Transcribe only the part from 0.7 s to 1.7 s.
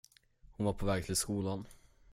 på väg till skolan.